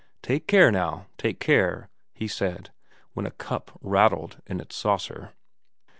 'Take 0.23 0.47
care, 0.47 0.71
now 0.71 1.05
take 1.19 1.39
care,' 1.39 1.87
he 2.11 2.27
said, 2.27 2.71
when 3.13 3.27
a 3.27 3.37
cup 3.37 3.77
rattled 3.83 4.41
in 4.47 4.59
its 4.59 4.75
saucer. 4.75 5.33